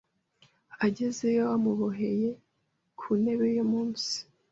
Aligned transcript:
Agezeyo, 0.85 1.41
bamuboheye 1.49 2.29
ku 2.99 3.09
ntebe 3.21 3.47
yo 3.57 3.65
munsi. 3.71 4.13